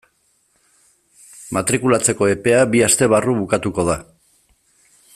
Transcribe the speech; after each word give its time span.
Matrikulatzeko 1.57 2.31
epea 2.37 2.65
bi 2.73 2.83
aste 2.89 3.11
barru 3.15 3.39
bukatuko 3.43 3.87
da. 3.93 4.03